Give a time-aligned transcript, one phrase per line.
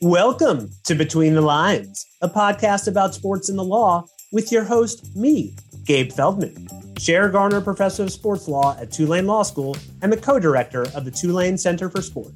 [0.00, 5.14] Welcome to Between the Lines, a podcast about sports and the law with your host,
[5.14, 5.54] me,
[5.84, 6.66] Gabe Feldman,
[6.98, 11.04] Sher Garner Professor of Sports Law at Tulane Law School and the co director of
[11.04, 12.32] the Tulane Center for Sport.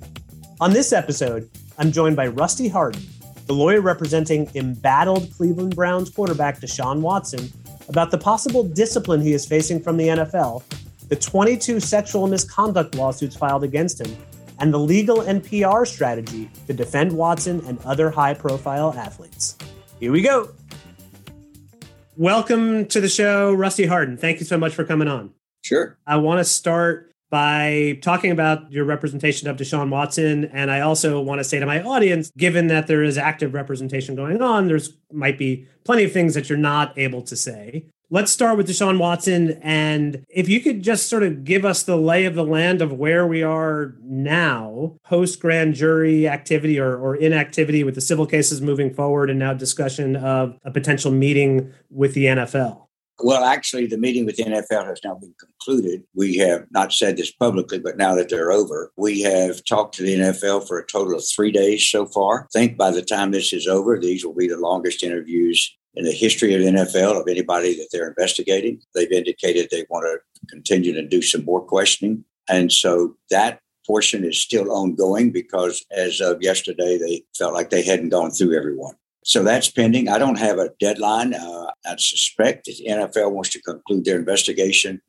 [0.61, 3.03] On this episode, I'm joined by Rusty Hardin,
[3.47, 7.51] the lawyer representing embattled Cleveland Browns quarterback Deshaun Watson,
[7.89, 10.63] about the possible discipline he is facing from the NFL,
[11.09, 14.17] the 22 sexual misconduct lawsuits filed against him,
[14.59, 19.57] and the legal and PR strategy to defend Watson and other high profile athletes.
[20.01, 20.51] Here we go.
[22.17, 24.17] Welcome to the show, Rusty Hardin.
[24.17, 25.33] Thank you so much for coming on.
[25.63, 25.99] Sure.
[26.07, 30.45] I want to start by talking about your representation of Deshaun Watson.
[30.47, 34.15] And I also want to say to my audience, given that there is active representation
[34.15, 37.87] going on, there's might be plenty of things that you're not able to say.
[38.09, 39.59] Let's start with Deshaun Watson.
[39.63, 42.93] And if you could just sort of give us the lay of the land of
[42.93, 48.61] where we are now, post grand jury activity or, or inactivity with the civil cases
[48.61, 52.87] moving forward, and now discussion of a potential meeting with the NFL.
[53.25, 56.05] Well, actually, the meeting with the NFL has now been concluded.
[56.15, 60.03] We have not said this publicly, but now that they're over, we have talked to
[60.03, 62.43] the NFL for a total of three days so far.
[62.43, 66.05] I think by the time this is over, these will be the longest interviews in
[66.05, 68.81] the history of the NFL of anybody that they're investigating.
[68.95, 72.25] They've indicated they want to continue to do some more questioning.
[72.49, 77.83] And so that portion is still ongoing because as of yesterday, they felt like they
[77.83, 78.95] hadn't gone through everyone.
[79.25, 80.09] So that's pending.
[80.09, 81.35] I don't have a deadline.
[81.35, 85.01] Uh, I suspect that the NFL wants to conclude their investigation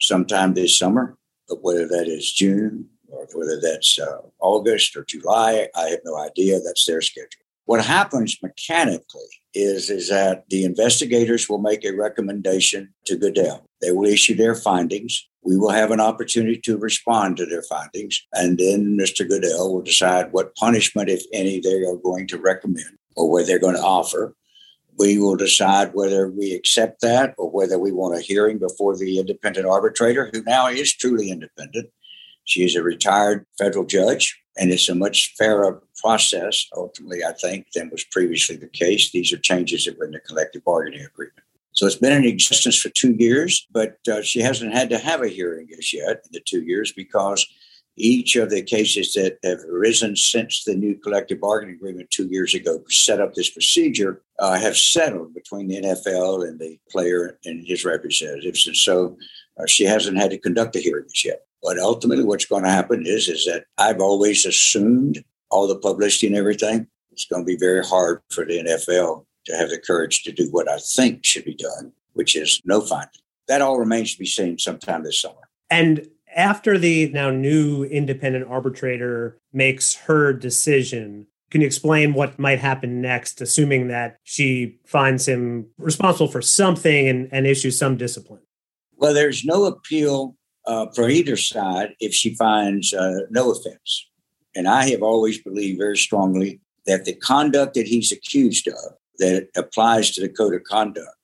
[0.00, 1.16] sometime this summer,
[1.48, 6.18] but whether that is June or whether that's uh, August or July, I have no
[6.18, 6.60] idea.
[6.60, 7.44] That's their schedule.
[7.64, 13.64] What happens mechanically is, is that the investigators will make a recommendation to Goodell.
[13.80, 15.28] They will issue their findings.
[15.42, 18.24] We will have an opportunity to respond to their findings.
[18.32, 19.28] And then Mr.
[19.28, 23.58] Goodell will decide what punishment, if any, they are going to recommend or what they're
[23.58, 24.34] going to offer.
[24.98, 29.18] We will decide whether we accept that or whether we want a hearing before the
[29.18, 31.90] independent arbitrator, who now is truly independent.
[32.44, 37.68] She is a retired federal judge and it's a much fairer process, ultimately, I think,
[37.74, 39.10] than was previously the case.
[39.10, 41.40] These are changes that were in the collective bargaining agreement.
[41.72, 45.22] So it's been in existence for two years, but uh, she hasn't had to have
[45.22, 47.46] a hearing as yet in the two years because
[47.96, 52.54] each of the cases that have arisen since the new collective bargaining agreement two years
[52.54, 57.66] ago set up this procedure uh, have settled between the NFL and the player and
[57.66, 58.66] his representatives.
[58.66, 59.16] And so
[59.58, 61.42] uh, she hasn't had to conduct a hearing yet.
[61.62, 66.26] But ultimately, what's going to happen is, is that I've always assumed all the publicity
[66.26, 66.88] and everything.
[67.12, 70.48] It's going to be very hard for the NFL to have the courage to do
[70.50, 73.20] what I think should be done, which is no finding.
[73.48, 75.48] That all remains to be seen sometime this summer.
[75.70, 82.60] And after the now new independent arbitrator makes her decision, can you explain what might
[82.60, 88.40] happen next, assuming that she finds him responsible for something and, and issues some discipline?
[89.02, 94.08] Well, there's no appeal uh, for either side if she finds uh, no offense.
[94.54, 99.48] And I have always believed very strongly that the conduct that he's accused of, that
[99.56, 101.16] applies to the code of conduct,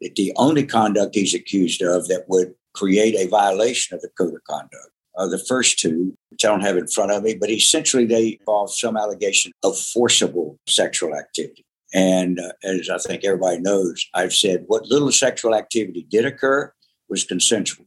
[0.00, 4.34] that the only conduct he's accused of that would create a violation of the code
[4.34, 7.50] of conduct are the first two, which I don't have in front of me, but
[7.50, 11.64] essentially they involve some allegation of forcible sexual activity.
[11.92, 16.72] And uh, as I think everybody knows, I've said what little sexual activity did occur
[17.08, 17.86] was consensual.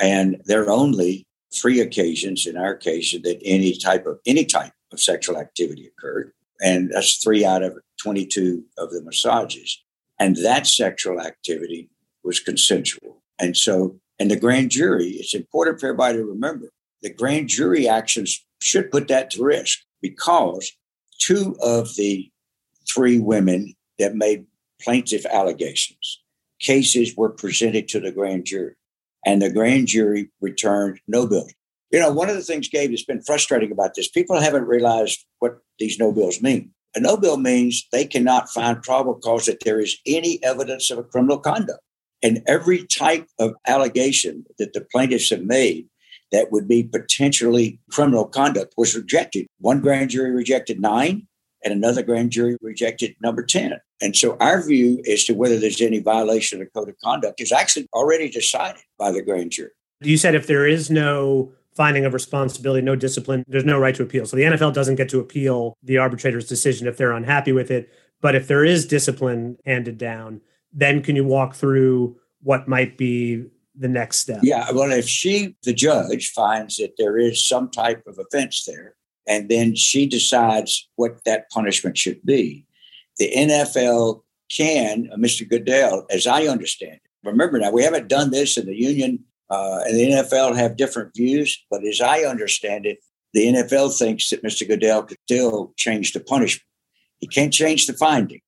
[0.00, 4.72] And there are only three occasions in our case that any type of any type
[4.92, 6.32] of sexual activity occurred.
[6.60, 9.82] And that's three out of 22 of the massages.
[10.18, 11.88] And that sexual activity
[12.22, 13.22] was consensual.
[13.38, 16.70] And so, and the grand jury, it's important for everybody to remember
[17.02, 20.72] the grand jury actions should put that to risk because
[21.18, 22.30] two of the
[22.86, 24.46] three women that made
[24.82, 26.19] plaintiff allegations
[26.60, 28.74] cases were presented to the grand jury
[29.24, 31.52] and the grand jury returned no bills.
[31.90, 35.26] You know, one of the things, Gabe, that's been frustrating about this, people haven't realized
[35.40, 36.70] what these no bills mean.
[36.94, 40.98] A no bill means they cannot find probable cause that there is any evidence of
[40.98, 41.80] a criminal conduct.
[42.22, 45.88] And every type of allegation that the plaintiffs have made
[46.32, 49.46] that would be potentially criminal conduct was rejected.
[49.58, 51.26] One grand jury rejected nine,
[51.64, 53.78] and another grand jury rejected number 10.
[54.00, 57.40] And so our view as to whether there's any violation of the code of conduct
[57.40, 59.70] is actually already decided by the grand jury.
[60.00, 64.02] You said if there is no finding of responsibility, no discipline, there's no right to
[64.02, 64.26] appeal.
[64.26, 67.92] So the NFL doesn't get to appeal the arbitrator's decision if they're unhappy with it.
[68.20, 70.40] But if there is discipline handed down,
[70.72, 73.44] then can you walk through what might be
[73.74, 74.40] the next step?
[74.42, 74.70] Yeah.
[74.72, 78.94] Well, if she, the judge, finds that there is some type of offense there,
[79.26, 82.66] and then she decides what that punishment should be.
[83.20, 85.48] The NFL can, uh, Mr.
[85.48, 89.80] Goodell, as I understand it, remember now, we haven't done this in the union uh,
[89.84, 92.98] and the NFL have different views, but as I understand it,
[93.34, 94.66] the NFL thinks that Mr.
[94.66, 96.64] Goodell could still change the punishment.
[97.18, 98.40] He can't change the finding,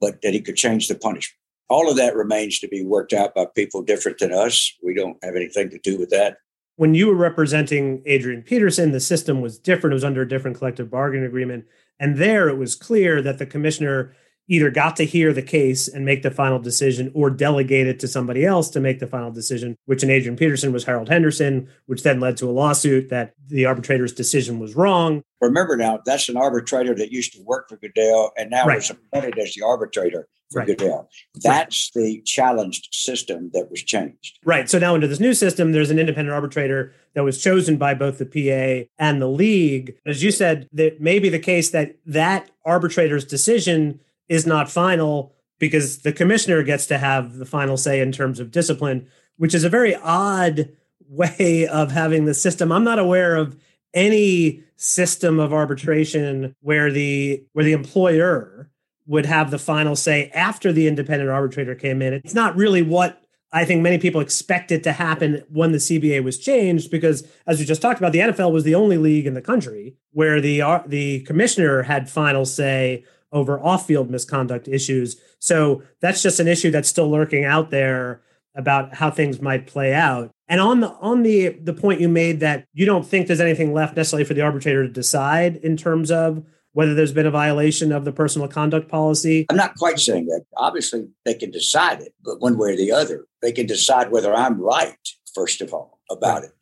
[0.00, 1.38] but that he could change the punishment.
[1.68, 4.74] All of that remains to be worked out by people different than us.
[4.82, 6.38] We don't have anything to do with that.
[6.76, 9.92] When you were representing Adrian Peterson, the system was different.
[9.92, 11.66] It was under a different collective bargaining agreement.
[12.00, 14.14] And there it was clear that the commissioner
[14.48, 18.08] either got to hear the case and make the final decision or delegate it to
[18.08, 22.02] somebody else to make the final decision, which in Adrian Peterson was Harold Henderson, which
[22.02, 25.22] then led to a lawsuit that the arbitrator's decision was wrong.
[25.42, 28.78] Remember now, that's an arbitrator that used to work for Goodell and now right.
[28.78, 30.68] is appointed as the arbitrator for right.
[30.68, 31.08] Goodell.
[31.34, 32.02] That's right.
[32.02, 34.38] the challenged system that was changed.
[34.44, 34.68] Right.
[34.68, 38.18] So now under this new system, there's an independent arbitrator that was chosen by both
[38.18, 39.96] the PA and the league.
[40.06, 45.34] As you said, that may be the case that that arbitrator's decision is not final
[45.58, 49.64] because the commissioner gets to have the final say in terms of discipline, which is
[49.64, 50.70] a very odd
[51.08, 52.70] way of having the system.
[52.70, 53.56] I'm not aware of
[53.94, 58.70] any system of arbitration where the where the employer
[59.08, 62.12] would have the final say after the independent arbitrator came in.
[62.12, 63.20] It's not really what
[63.50, 67.64] I think many people expected to happen when the CBA was changed because, as we
[67.64, 70.82] just talked about, the NFL was the only league in the country where the uh,
[70.86, 75.20] the commissioner had final say over off-field misconduct issues.
[75.38, 78.22] So that's just an issue that's still lurking out there
[78.54, 80.30] about how things might play out.
[80.48, 83.72] And on the on the the point you made that you don't think there's anything
[83.72, 86.44] left necessarily for the arbitrator to decide in terms of
[86.78, 89.46] whether there's been a violation of the personal conduct policy.
[89.50, 90.44] I'm not quite saying that.
[90.56, 94.32] Obviously, they can decide it, but one way or the other, they can decide whether
[94.32, 94.96] I'm right,
[95.34, 96.52] first of all, about it.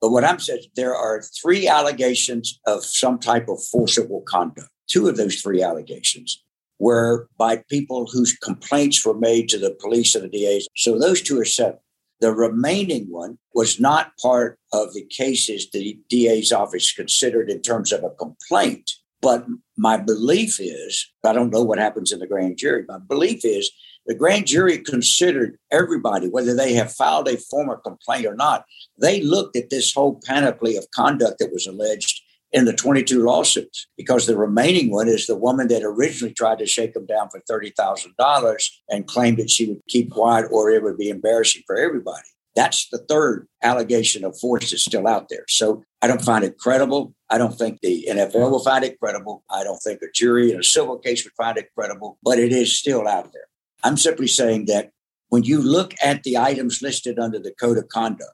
[0.00, 5.08] But what I'm saying, there are three allegations of some type of forcible conduct two
[5.08, 6.42] of those three allegations
[6.78, 10.66] were by people whose complaints were made to the police and the DAs.
[10.74, 11.80] So those two are settled.
[12.20, 17.92] The remaining one was not part of the cases the DA's office considered in terms
[17.92, 18.90] of a complaint.
[19.20, 19.44] But
[19.76, 22.84] my belief is, I don't know what happens in the grand jury.
[22.88, 23.70] My belief is
[24.06, 28.64] the grand jury considered everybody, whether they have filed a former complaint or not.
[29.00, 33.86] They looked at this whole panoply of conduct that was alleged in the 22 lawsuits
[33.96, 37.42] because the remaining one is the woman that originally tried to shake them down for
[37.50, 42.26] $30,000 and claimed that she would keep quiet or it would be embarrassing for everybody.
[42.54, 45.44] That's the third allegation of force that's still out there.
[45.48, 47.16] So I don't find it credible.
[47.30, 49.42] I don't think the NFL will find it credible.
[49.50, 52.52] I don't think a jury in a civil case would find it credible, but it
[52.52, 53.48] is still out there.
[53.82, 54.92] I'm simply saying that
[55.30, 58.30] when you look at the items listed under the code of conduct,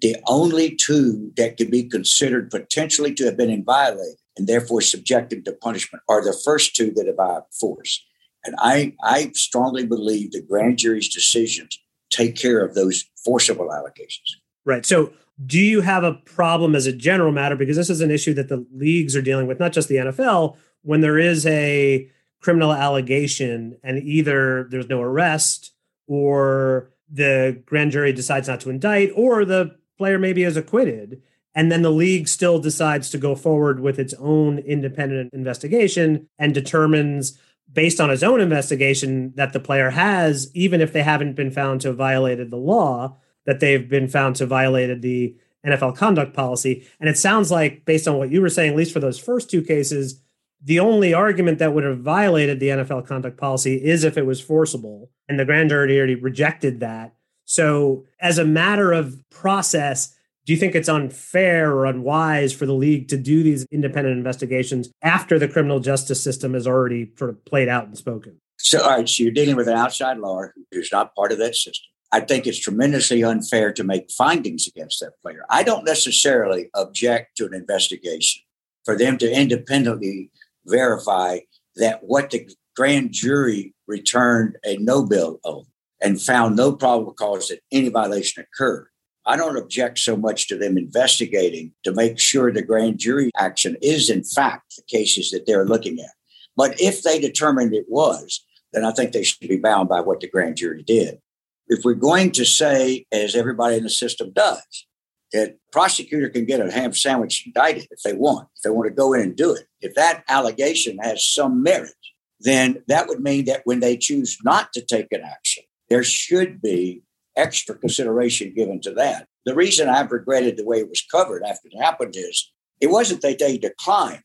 [0.00, 5.44] the only two that could be considered potentially to have been violated and therefore subjected
[5.44, 8.06] to punishment are the first two that have force.
[8.44, 11.80] And I, I strongly believe the grand jury's decisions
[12.10, 14.40] take care of those forcible allegations.
[14.64, 14.86] Right.
[14.86, 15.12] So,
[15.44, 17.56] do you have a problem as a general matter?
[17.56, 20.56] Because this is an issue that the leagues are dealing with, not just the NFL,
[20.82, 25.72] when there is a criminal allegation and either there's no arrest
[26.06, 31.20] or the grand jury decides not to indict or the player maybe is acquitted
[31.54, 36.54] and then the league still decides to go forward with its own independent investigation and
[36.54, 37.38] determines
[37.72, 41.80] based on its own investigation that the player has even if they haven't been found
[41.80, 43.16] to have violated the law
[43.48, 45.34] that they've been found to violated the
[45.66, 48.92] NFL conduct policy and it sounds like based on what you were saying at least
[48.92, 50.22] for those first two cases
[50.62, 54.40] the only argument that would have violated the NFL conduct policy is if it was
[54.40, 57.12] forcible and the grand jury already rejected that
[57.50, 60.14] so, as a matter of process,
[60.44, 64.90] do you think it's unfair or unwise for the league to do these independent investigations
[65.00, 68.38] after the criminal justice system has already sort of played out and spoken?
[68.58, 71.54] So, all right, so you're dealing with an outside lawyer who's not part of that
[71.54, 71.87] system.
[72.10, 75.44] I think it's tremendously unfair to make findings against that player.
[75.50, 78.42] I don't necessarily object to an investigation
[78.84, 80.30] for them to independently
[80.64, 81.40] verify
[81.76, 85.64] that what the grand jury returned a no bill on
[86.00, 88.88] and found no probable cause that any violation occurred.
[89.26, 93.76] I don't object so much to them investigating to make sure the grand jury action
[93.82, 96.12] is, in fact, the cases that they're looking at.
[96.56, 100.20] But if they determined it was, then I think they should be bound by what
[100.20, 101.18] the grand jury did.
[101.68, 104.86] If we're going to say, as everybody in the system does,
[105.32, 108.94] that prosecutor can get a ham sandwich indicted if they want, if they want to
[108.94, 109.66] go in and do it.
[109.80, 111.92] If that allegation has some merit,
[112.40, 116.62] then that would mean that when they choose not to take an action, there should
[116.62, 117.02] be
[117.36, 119.26] extra consideration given to that.
[119.44, 123.22] The reason I've regretted the way it was covered after it happened is it wasn't
[123.22, 124.22] that they declined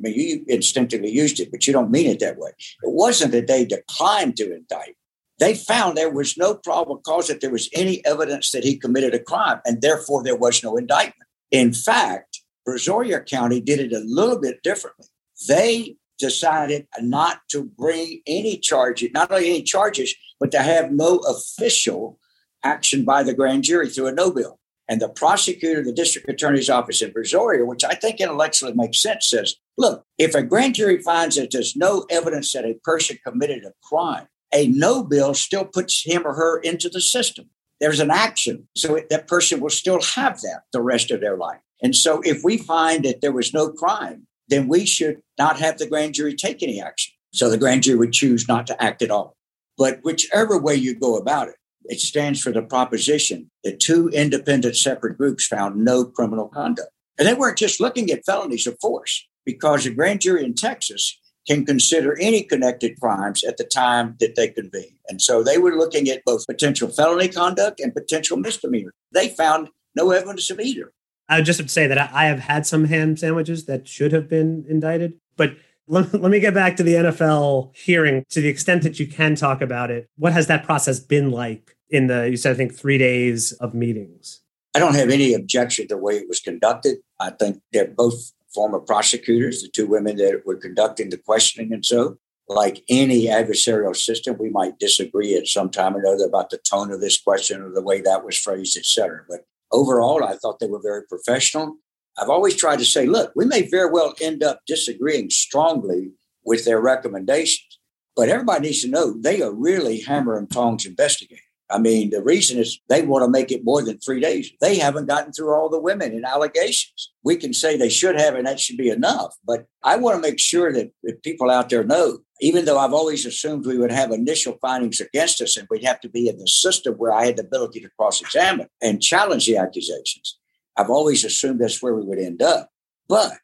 [0.00, 2.50] I mean, you instinctively used it, but you don't mean it that way.
[2.82, 4.96] It wasn't that they declined to indict.
[5.40, 9.14] They found there was no probable cause that there was any evidence that he committed
[9.14, 11.28] a crime, and therefore there was no indictment.
[11.50, 15.06] In fact, Brazoria County did it a little bit differently.
[15.48, 21.16] They decided not to bring any charges, not only any charges, but to have no
[21.20, 22.18] official
[22.62, 24.58] action by the grand jury through a no bill.
[24.88, 29.30] And the prosecutor, the district attorney's office in Brazoria, which I think intellectually makes sense,
[29.30, 33.64] says, look, if a grand jury finds that there's no evidence that a person committed
[33.64, 37.50] a crime, a no bill still puts him or her into the system.
[37.80, 38.68] There's an action.
[38.76, 41.60] So it, that person will still have that the rest of their life.
[41.82, 45.78] And so if we find that there was no crime, then we should not have
[45.78, 47.14] the grand jury take any action.
[47.32, 49.36] So the grand jury would choose not to act at all.
[49.78, 51.54] But whichever way you go about it,
[51.84, 56.90] it stands for the proposition that two independent separate groups found no criminal conduct.
[57.18, 61.18] And they weren't just looking at felonies of force, because a grand jury in Texas
[61.50, 64.94] can consider any connected crimes at the time that they convene.
[65.08, 68.92] And so they were looking at both potential felony conduct and potential misdemeanor.
[69.10, 70.92] They found no evidence of either.
[71.28, 74.64] I would just say that I have had some ham sandwiches that should have been
[74.68, 75.56] indicted, but
[75.88, 79.34] let, let me get back to the NFL hearing to the extent that you can
[79.34, 80.08] talk about it.
[80.16, 83.74] What has that process been like in the, you said, I think, three days of
[83.74, 84.40] meetings?
[84.72, 86.98] I don't have any objection to the way it was conducted.
[87.18, 91.72] I think they're both former prosecutors, the two women that were conducting the questioning.
[91.72, 96.50] And so, like any adversarial system, we might disagree at some time or another about
[96.50, 99.24] the tone of this question or the way that was phrased, et cetera.
[99.28, 101.76] But overall, I thought they were very professional.
[102.18, 106.10] I've always tried to say, look, we may very well end up disagreeing strongly
[106.44, 107.78] with their recommendations,
[108.16, 111.44] but everybody needs to know they are really hammer and tongs investigating.
[111.70, 114.50] I mean, the reason is they want to make it more than three days.
[114.60, 117.12] They haven't gotten through all the women and allegations.
[117.22, 119.36] We can say they should have, and that should be enough.
[119.44, 122.92] But I want to make sure that, that people out there know, even though I've
[122.92, 126.38] always assumed we would have initial findings against us and we'd have to be in
[126.38, 130.38] the system where I had the ability to cross examine and challenge the accusations.
[130.76, 132.70] I've always assumed that's where we would end up.
[133.08, 133.34] But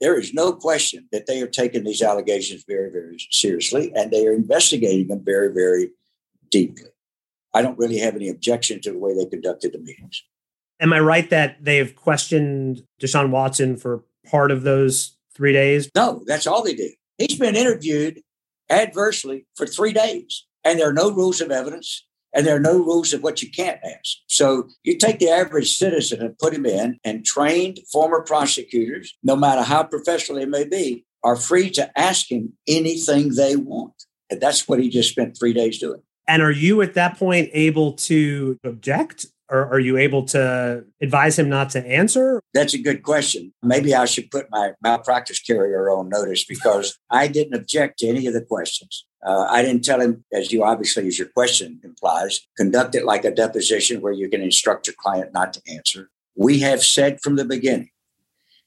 [0.00, 4.26] there is no question that they are taking these allegations very, very seriously and they
[4.26, 5.90] are investigating them very, very
[6.50, 6.91] deeply.
[7.54, 10.22] I don't really have any objection to the way they conducted the meetings.
[10.80, 15.90] Am I right that they've questioned Deshaun Watson for part of those three days?
[15.94, 16.92] No, that's all they did.
[17.18, 18.22] He's been interviewed
[18.68, 22.78] adversely for three days, and there are no rules of evidence and there are no
[22.78, 24.18] rules of what you can't ask.
[24.26, 29.36] So you take the average citizen and put him in, and trained former prosecutors, no
[29.36, 34.04] matter how professional they may be, are free to ask him anything they want.
[34.30, 36.02] And that's what he just spent three days doing.
[36.28, 39.26] And are you at that point able to object?
[39.48, 42.40] Or are you able to advise him not to answer?
[42.54, 43.52] That's a good question.
[43.62, 48.26] Maybe I should put my malpractice carrier on notice because I didn't object to any
[48.26, 49.04] of the questions.
[49.24, 53.26] Uh, I didn't tell him, as you obviously, as your question implies, conduct it like
[53.26, 56.08] a deposition where you can instruct your client not to answer.
[56.34, 57.90] We have said from the beginning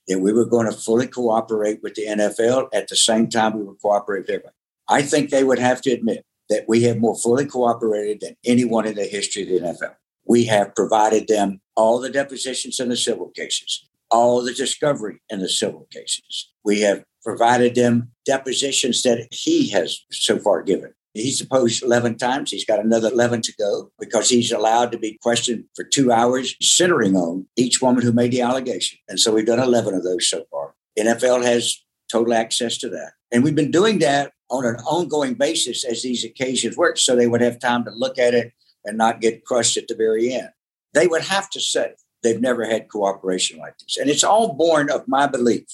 [0.07, 3.63] that we were going to fully cooperate with the NFL at the same time we
[3.63, 4.55] would cooperate with everybody.
[4.87, 8.85] I think they would have to admit that we have more fully cooperated than anyone
[8.85, 9.95] in the history of the NFL.
[10.25, 15.39] We have provided them all the depositions in the civil cases, all the discovery in
[15.39, 16.51] the civil cases.
[16.63, 20.93] We have provided them depositions that he has so far given.
[21.13, 22.51] He's supposed 11 times.
[22.51, 26.55] He's got another 11 to go because he's allowed to be questioned for two hours,
[26.61, 28.99] centering on each woman who made the allegation.
[29.07, 30.75] And so we've done 11 of those so far.
[30.99, 31.81] NFL has
[32.11, 33.13] total access to that.
[33.31, 37.27] And we've been doing that on an ongoing basis as these occasions work so they
[37.27, 40.49] would have time to look at it and not get crushed at the very end.
[40.93, 41.93] They would have to say
[42.23, 43.97] they've never had cooperation like this.
[43.97, 45.65] And it's all born of my belief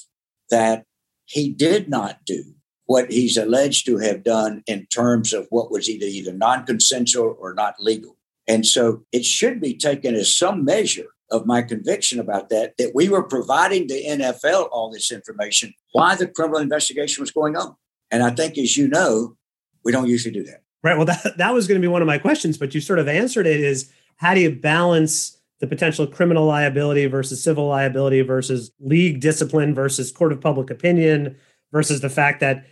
[0.49, 0.85] that
[1.25, 2.43] he did not do
[2.85, 7.53] what he's alleged to have done in terms of what was either either non-consensual or
[7.53, 8.17] not legal.
[8.47, 12.91] And so it should be taken as some measure of my conviction about that, that
[12.93, 17.75] we were providing the NFL all this information why the criminal investigation was going on.
[18.11, 19.35] And I think, as you know,
[19.83, 20.61] we don't usually do that.
[20.83, 20.97] Right.
[20.97, 23.07] Well, that, that was going to be one of my questions, but you sort of
[23.07, 28.71] answered it is how do you balance the potential criminal liability versus civil liability versus
[28.79, 31.37] league discipline versus court of public opinion
[31.71, 32.65] versus the fact that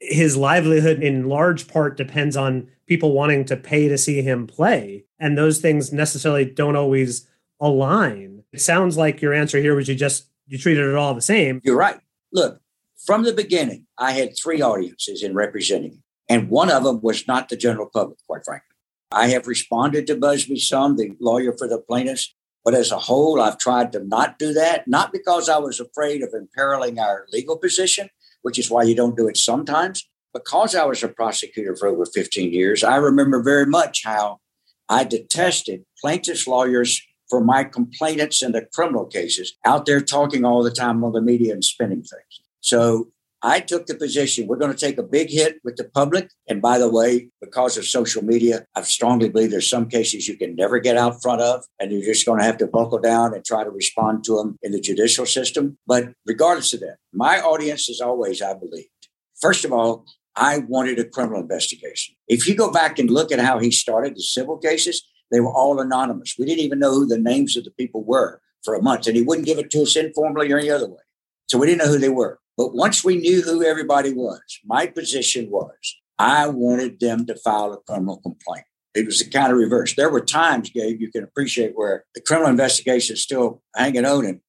[0.00, 5.04] his livelihood in large part depends on people wanting to pay to see him play
[5.18, 7.28] and those things necessarily don't always
[7.60, 8.44] align.
[8.52, 11.60] It sounds like your answer here was you just you treated it all the same.
[11.64, 11.98] You're right.
[12.32, 12.60] Look
[13.04, 17.48] from the beginning i had three audiences in representing and one of them was not
[17.48, 18.66] the general public quite frankly.
[19.12, 22.34] I have responded to Buzbee some, the lawyer for the plaintiffs,
[22.64, 26.22] but as a whole, I've tried to not do that, not because I was afraid
[26.22, 28.10] of imperiling our legal position,
[28.42, 30.08] which is why you don't do it sometimes.
[30.34, 34.40] Because I was a prosecutor for over 15 years, I remember very much how
[34.88, 40.62] I detested plaintiffs' lawyers for my complainants in the criminal cases out there talking all
[40.62, 42.40] the time on the media and spinning things.
[42.60, 43.08] So
[43.42, 46.30] I took the position we're going to take a big hit with the public.
[46.48, 50.36] And by the way, because of social media, I strongly believe there's some cases you
[50.36, 53.34] can never get out front of, and you're just going to have to buckle down
[53.34, 55.78] and try to respond to them in the judicial system.
[55.86, 58.88] But regardless of that, my audience is always, I believed.
[59.40, 62.14] First of all, I wanted a criminal investigation.
[62.28, 65.52] If you go back and look at how he started the civil cases, they were
[65.52, 66.36] all anonymous.
[66.38, 69.16] We didn't even know who the names of the people were for a month, and
[69.16, 71.02] he wouldn't give it to us informally or any other way.
[71.48, 72.40] So we didn't know who they were.
[72.56, 77.72] But once we knew who everybody was, my position was I wanted them to file
[77.72, 78.64] a criminal complaint.
[78.94, 79.94] It was the kind of reverse.
[79.94, 84.24] There were times, Gabe, you can appreciate where the criminal investigation is still hanging on.
[84.24, 84.40] And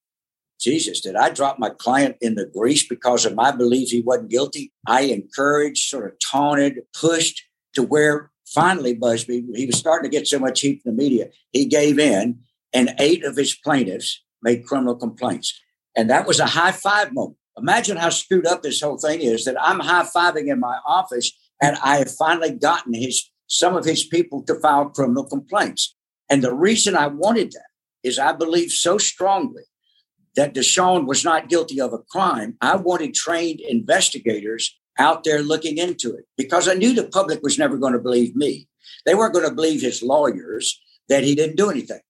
[0.59, 4.29] Jesus, did I drop my client in the grease because of my belief he wasn't
[4.29, 4.71] guilty?
[4.87, 7.43] I encouraged, sort of taunted, pushed
[7.73, 11.29] to where finally Buzbee, he was starting to get so much heat from the media,
[11.51, 12.39] he gave in,
[12.73, 15.59] and eight of his plaintiffs made criminal complaints.
[15.95, 17.37] And that was a high five moment.
[17.57, 21.31] Imagine how screwed up this whole thing is that I'm high fiving in my office
[21.61, 25.95] and I have finally gotten his some of his people to file criminal complaints.
[26.29, 27.69] And the reason I wanted that
[28.03, 29.63] is I believe so strongly
[30.35, 32.57] that Deshaun was not guilty of a crime.
[32.61, 37.57] I wanted trained investigators out there looking into it because I knew the public was
[37.57, 38.67] never going to believe me.
[39.05, 42.01] They weren't going to believe his lawyers that he didn't do anything.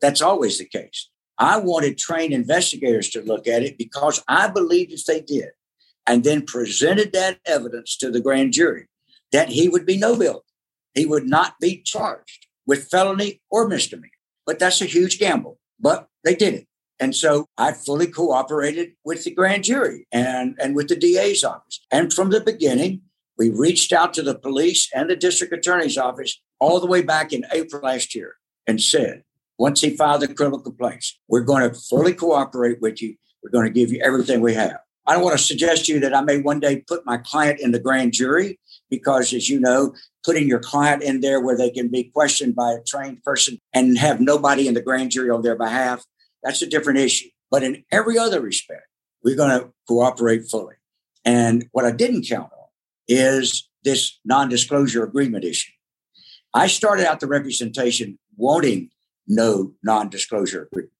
[0.00, 1.10] That's always the case.
[1.38, 5.50] I wanted trained investigators to look at it because I believed if they did
[6.06, 8.86] and then presented that evidence to the grand jury,
[9.32, 10.44] that he would be no bill.
[10.94, 14.10] He would not be charged with felony or misdemeanor.
[14.46, 15.58] But that's a huge gamble.
[15.78, 16.65] But they did it.
[16.98, 21.80] And so I fully cooperated with the grand jury and, and with the DA's office.
[21.90, 23.02] And from the beginning,
[23.38, 27.32] we reached out to the police and the district attorney's office all the way back
[27.32, 29.22] in April last year and said,
[29.58, 31.18] once he filed the criminal complaints.
[31.28, 33.16] We're going to fully cooperate with you.
[33.42, 34.78] We're going to give you everything we have.
[35.06, 37.60] I don't want to suggest to you that I may one day put my client
[37.60, 38.58] in the grand jury
[38.90, 42.72] because, as you know, putting your client in there where they can be questioned by
[42.72, 46.04] a trained person and have nobody in the grand jury on their behalf,
[46.42, 47.28] that's a different issue.
[47.50, 48.86] But in every other respect,
[49.22, 50.74] we're going to cooperate fully.
[51.24, 52.68] And what I didn't count on
[53.08, 55.72] is this non disclosure agreement issue.
[56.54, 58.90] I started out the representation wanting
[59.26, 60.92] no non disclosure agreement.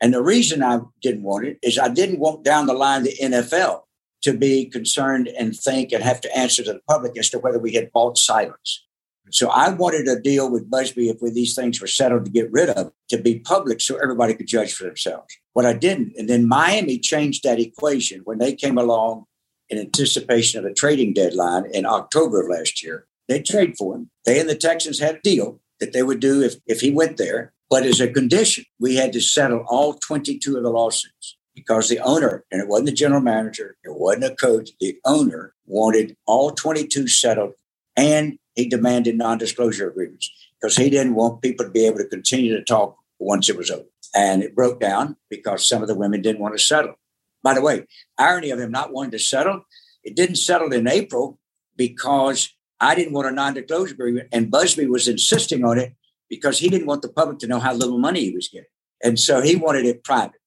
[0.00, 3.16] And the reason I didn't want it is I didn't want down the line the
[3.20, 3.82] NFL
[4.22, 7.58] to be concerned and think and have to answer to the public as to whether
[7.58, 8.84] we had bought silence.
[9.30, 12.70] So I wanted a deal with Buzbee if these things were settled to get rid
[12.70, 15.36] of to be public so everybody could judge for themselves.
[15.52, 16.14] What I didn't.
[16.16, 19.24] And then Miami changed that equation when they came along
[19.68, 23.06] in anticipation of a trading deadline in October of last year.
[23.28, 24.10] They trade for him.
[24.24, 27.18] They and the Texans had a deal that they would do if, if he went
[27.18, 27.52] there.
[27.70, 31.98] But as a condition, we had to settle all 22 of the lawsuits because the
[31.98, 36.52] owner, and it wasn't the general manager, it wasn't a coach, the owner wanted all
[36.52, 37.52] 22 settled
[37.96, 42.04] and he demanded non disclosure agreements because he didn't want people to be able to
[42.04, 43.84] continue to talk once it was over.
[44.16, 46.96] And it broke down because some of the women didn't want to settle.
[47.40, 47.86] By the way,
[48.18, 49.64] irony of him not wanting to settle,
[50.02, 51.38] it didn't settle in April
[51.76, 55.94] because I didn't want a non disclosure agreement and Buzbee was insisting on it
[56.28, 58.66] because he didn't want the public to know how little money he was getting.
[59.04, 60.40] And so he wanted it private.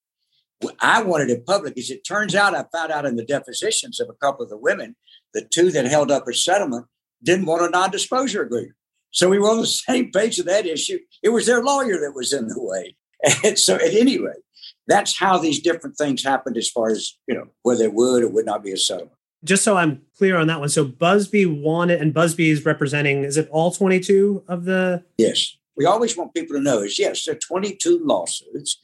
[0.81, 1.77] I wanted it public.
[1.77, 4.57] As it turns out, I found out in the depositions of a couple of the
[4.57, 4.97] women,
[5.33, 6.87] the two that held up a settlement
[7.23, 8.75] didn't want a non disclosure agreement.
[9.11, 10.99] So we were on the same page of that issue.
[11.21, 12.95] It was their lawyer that was in the way.
[13.43, 14.41] And so, at any rate,
[14.87, 18.29] that's how these different things happened as far as, you know, whether it would or
[18.29, 19.15] would not be a settlement.
[19.43, 20.69] Just so I'm clear on that one.
[20.69, 25.03] So Buzbee wanted, and Buzbee is representing, is it all 22 of the?
[25.19, 28.81] Yes we always want people to know is yes, there are 22 lawsuits.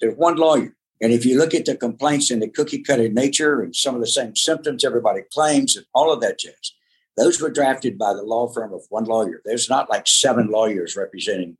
[0.00, 0.74] There's one lawyer.
[1.00, 4.00] And if you look at the complaints and the cookie cutter nature and some of
[4.00, 6.72] the same symptoms everybody claims and all of that jazz,
[7.18, 9.42] those were drafted by the law firm of one lawyer.
[9.44, 11.56] There's not like seven lawyers representing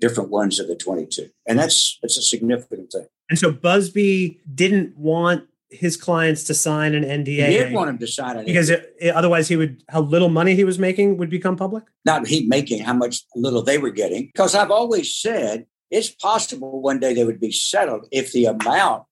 [0.00, 1.28] different ones of the 22.
[1.46, 3.06] And that's that's a significant thing.
[3.30, 7.48] And so Buzbee didn't want his clients to sign an NDA.
[7.48, 10.28] He did want him to sign it because it, it, otherwise he would how little
[10.28, 11.84] money he was making would become public.
[12.04, 14.26] Not he making how much little they were getting.
[14.26, 19.04] Because I've always said it's possible one day they would be settled if the amount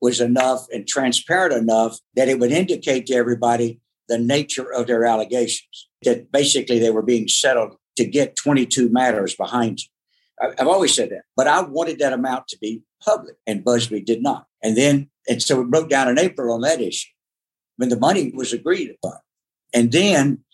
[0.00, 5.04] was enough and transparent enough that it would indicate to everybody the nature of their
[5.04, 5.88] allegations.
[6.02, 9.88] That basically they were being settled to get 22 matters behind you.
[10.40, 14.22] I've always said that, but I wanted that amount to be public, and Buzbee did
[14.22, 14.46] not.
[14.62, 17.10] And then and so it broke down in April on that issue.
[17.76, 19.18] when the money was agreed upon.
[19.72, 20.44] And then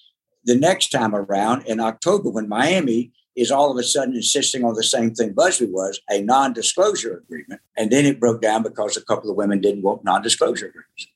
[0.45, 4.75] the next time around in October, when Miami is all of a sudden insisting on
[4.75, 7.61] the same thing Buzbee was a non disclosure agreement.
[7.77, 11.07] And then it broke down because a couple of women didn't want non disclosure agreements.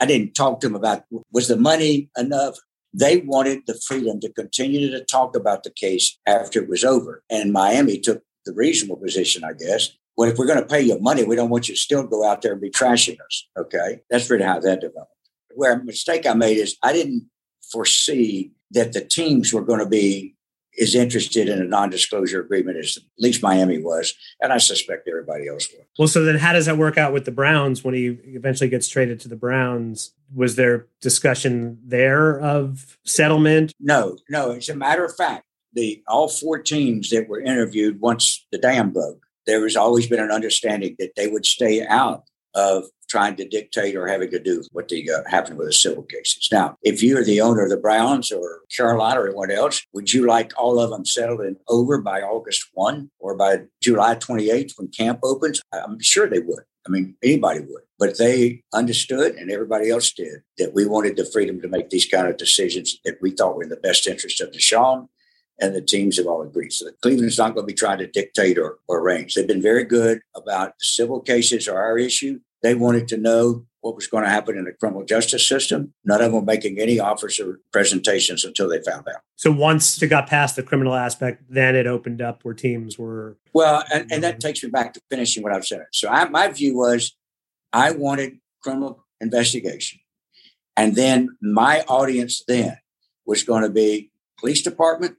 [0.00, 2.56] I didn't talk to them about was the money enough?
[2.92, 7.22] They wanted the freedom to continue to talk about the case after it was over.
[7.30, 9.90] And Miami took the reasonable position, I guess.
[10.16, 12.24] Well, if we're going to pay you money, we don't want you to still go
[12.24, 13.46] out there and be trashing us.
[13.58, 14.00] Okay.
[14.08, 15.12] That's really how that developed.
[15.54, 17.28] Where a mistake I made is I didn't
[17.70, 20.35] foresee that the teams were going to be
[20.80, 25.48] as interested in a non-disclosure agreement as at least Miami was, and I suspect everybody
[25.48, 25.86] else was.
[25.98, 28.88] Well, so then how does that work out with the Browns when he eventually gets
[28.88, 30.12] traded to the Browns?
[30.34, 33.72] Was there discussion there of settlement?
[33.80, 34.52] No, no.
[34.52, 38.92] As a matter of fact, the all four teams that were interviewed once the dam
[38.92, 43.48] broke, there has always been an understanding that they would stay out of trying to
[43.48, 46.48] dictate or having to do what the uh, happened with the civil cases.
[46.50, 50.26] Now, if you're the owner of the Browns or Carolina or anyone else, would you
[50.26, 54.88] like all of them settled and over by August 1 or by July 28th when
[54.88, 55.60] camp opens?
[55.72, 56.64] I'm sure they would.
[56.86, 57.82] I mean, anybody would.
[57.98, 62.06] But they understood, and everybody else did, that we wanted the freedom to make these
[62.06, 65.08] kind of decisions that we thought were in the best interest of Deshaun
[65.60, 66.72] and the teams have all agreed.
[66.72, 69.34] So Cleveland's not going to be trying to dictate or, or arrange.
[69.34, 72.40] They've been very good about civil cases are our issue.
[72.66, 75.94] They wanted to know what was going to happen in the criminal justice system.
[76.04, 79.20] None of them making any offers or presentations until they found out.
[79.36, 83.36] So once it got past the criminal aspect, then it opened up where teams were.
[83.54, 85.86] Well, and, and that takes me back to finishing what I've said.
[85.92, 87.14] So I, my view was
[87.72, 90.00] I wanted criminal investigation.
[90.76, 92.78] And then my audience then
[93.26, 95.18] was going to be police department,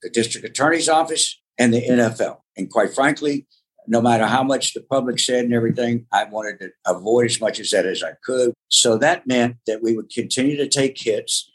[0.00, 2.38] the district attorney's office, and the NFL.
[2.56, 3.48] And quite frankly,
[3.86, 7.60] no matter how much the public said and everything, I wanted to avoid as much
[7.60, 8.54] of that as I could.
[8.68, 11.50] So that meant that we would continue to take hits.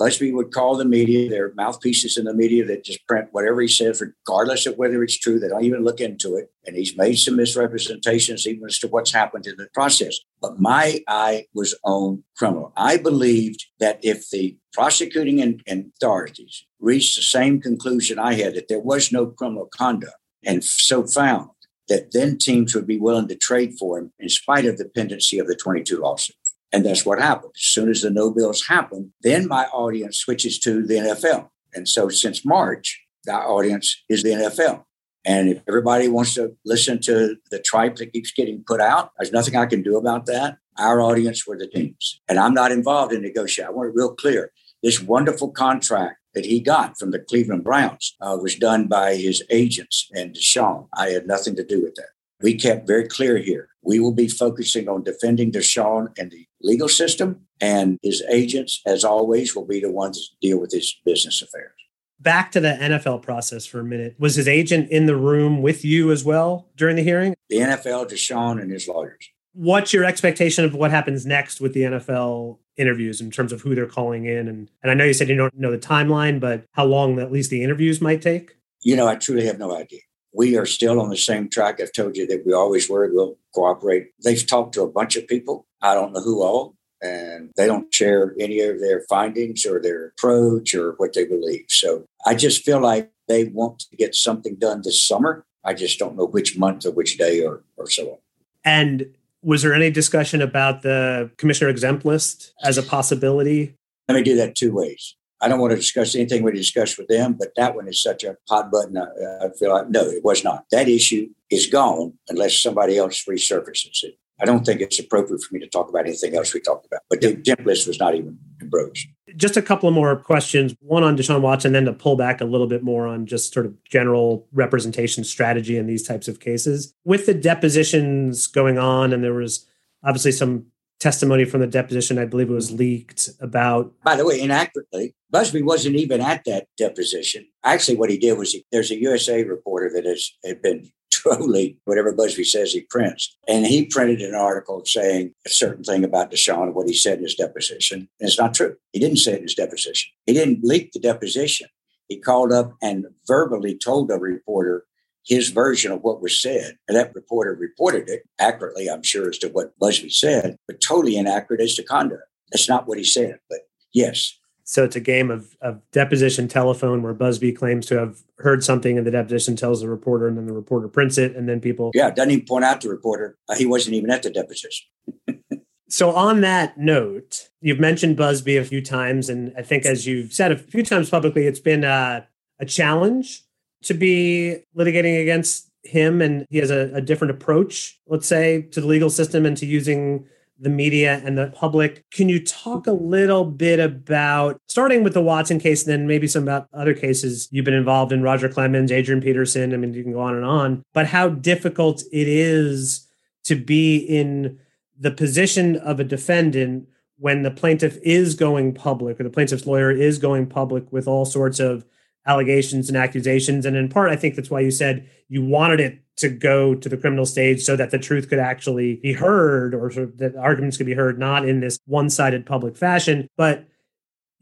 [0.00, 3.68] Buzbee would call the media, their mouthpieces in the media that just print whatever he
[3.68, 5.38] says, regardless of whether it's true.
[5.38, 6.50] They don't even look into it.
[6.66, 10.18] And he's made some misrepresentations even as to what's happened in the process.
[10.40, 12.72] But my eye was on criminal.
[12.76, 18.54] I believed that if the prosecuting and, and authorities reached the same conclusion I had,
[18.54, 21.50] that there was no criminal conduct, and so found,
[21.92, 25.38] that then teams would be willing to trade for him in spite of the pendency
[25.38, 26.54] of the 22 lawsuits.
[26.72, 27.52] And that's what happened.
[27.54, 31.50] As soon as the no bills happen, then my audience switches to the NFL.
[31.74, 34.84] And so since March, the audience is the NFL.
[35.26, 39.30] And if everybody wants to listen to the tripe that keeps getting put out, there's
[39.30, 40.56] nothing I can do about that.
[40.78, 42.22] Our audience were the teams.
[42.26, 43.68] And I'm not involved in negotiating.
[43.68, 44.50] I want it real clear.
[44.82, 49.42] This wonderful contract that he got from the Cleveland Browns uh, was done by his
[49.50, 50.88] agents and Deshaun.
[50.94, 52.08] I had nothing to do with that.
[52.40, 53.68] We kept very clear here.
[53.82, 59.04] We will be focusing on defending Deshaun and the legal system, and his agents, as
[59.04, 61.72] always, will be the ones that deal with his business affairs.
[62.20, 64.14] Back to the NFL process for a minute.
[64.18, 67.34] Was his agent in the room with you as well during the hearing?
[67.48, 69.28] The NFL, Deshaun, and his lawyers.
[69.54, 73.74] What's your expectation of what happens next with the NFL interviews in terms of who
[73.74, 74.48] they're calling in?
[74.48, 77.30] And, and I know you said you don't know the timeline, but how long at
[77.30, 78.56] least the interviews might take?
[78.80, 80.00] You know, I truly have no idea.
[80.34, 81.80] We are still on the same track.
[81.80, 83.10] I've told you that we always were.
[83.12, 84.08] We'll cooperate.
[84.24, 85.66] They've talked to a bunch of people.
[85.82, 90.06] I don't know who all, and they don't share any of their findings or their
[90.06, 91.66] approach or what they believe.
[91.68, 95.44] So I just feel like they want to get something done this summer.
[95.64, 98.18] I just don't know which month or which day or, or so on.
[98.64, 103.74] And was there any discussion about the commissioner exempt list as a possibility?
[104.08, 105.16] Let me do that two ways.
[105.40, 108.22] I don't want to discuss anything we discussed with them, but that one is such
[108.22, 108.96] a hot button.
[108.96, 110.66] I, I feel like, no, it was not.
[110.70, 114.18] That issue is gone unless somebody else resurfaces it.
[114.42, 117.02] I don't think it's appropriate for me to talk about anything else we talked about,
[117.08, 119.08] but the exempt list was not even broached.
[119.36, 120.74] Just a couple of more questions.
[120.80, 123.66] One on Deshaun Watson, then to pull back a little bit more on just sort
[123.66, 126.92] of general representation strategy in these types of cases.
[127.04, 129.64] With the depositions going on, and there was
[130.02, 130.66] obviously some
[130.98, 133.92] testimony from the deposition, I believe it was leaked about.
[134.02, 137.46] By the way, inaccurately, Buzbee wasn't even at that deposition.
[137.64, 140.90] Actually, what he did was he, there's a USA reporter that has had been
[141.22, 143.36] totally whatever Buzbee says he prints.
[143.48, 147.24] And he printed an article saying a certain thing about Deshaun what he said in
[147.24, 148.08] his deposition.
[148.20, 148.76] And it's not true.
[148.92, 150.10] He didn't say it in his deposition.
[150.26, 151.68] He didn't leak the deposition.
[152.08, 154.84] He called up and verbally told a reporter
[155.24, 156.76] his version of what was said.
[156.88, 161.16] And that reporter reported it accurately, I'm sure, as to what Buzbee said, but totally
[161.16, 162.22] inaccurate as to conduct.
[162.50, 163.38] That's not what he said.
[163.48, 163.60] But
[163.94, 168.62] yes, so it's a game of, of deposition telephone where Buzbee claims to have heard
[168.62, 171.60] something and the deposition tells the reporter and then the reporter prints it and then
[171.60, 171.90] people.
[171.94, 173.36] Yeah, doesn't even point out to the reporter.
[173.48, 174.86] Uh, he wasn't even at the deposition.
[175.92, 179.28] So, on that note, you've mentioned Buzbee a few times.
[179.28, 182.26] And I think, as you've said a few times publicly, it's been a,
[182.58, 183.42] a challenge
[183.82, 186.22] to be litigating against him.
[186.22, 189.66] And he has a, a different approach, let's say, to the legal system and to
[189.66, 190.24] using
[190.62, 192.08] the media and the public.
[192.12, 196.28] Can you talk a little bit about starting with the Watson case and then maybe
[196.28, 199.74] some about other cases you've been involved in, Roger Clemens, Adrian Peterson?
[199.74, 203.08] I mean, you can go on and on, but how difficult it is
[203.44, 204.58] to be in
[204.96, 206.86] the position of a defendant
[207.18, 211.24] when the plaintiff is going public or the plaintiff's lawyer is going public with all
[211.24, 211.84] sorts of
[212.26, 213.66] allegations and accusations.
[213.66, 216.88] And in part, I think that's why you said you wanted it to go to
[216.88, 220.36] the criminal stage so that the truth could actually be heard or sort of that
[220.36, 223.28] arguments could be heard, not in this one sided public fashion.
[223.36, 223.66] But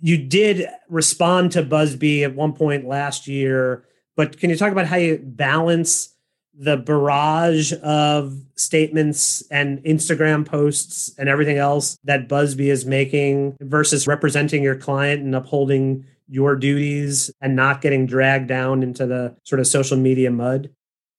[0.01, 3.85] you did respond to Buzbee at one point last year.
[4.17, 6.15] But can you talk about how you balance
[6.53, 14.07] the barrage of statements and Instagram posts and everything else that Buzbee is making versus
[14.07, 19.61] representing your client and upholding your duties and not getting dragged down into the sort
[19.61, 20.71] of social media mud?